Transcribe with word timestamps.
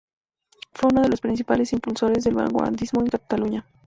Fue 0.73 0.89
uno 0.91 1.03
de 1.03 1.09
los 1.09 1.21
principales 1.21 1.73
impulsores 1.73 2.23
del 2.23 2.33
vanguardismo 2.33 3.01
en 3.01 3.09
Cataluña. 3.09 3.65